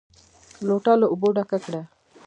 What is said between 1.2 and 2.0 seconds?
ډکه کړه!